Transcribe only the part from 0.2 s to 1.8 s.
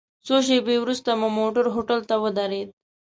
څو شېبې وروسته مو موټر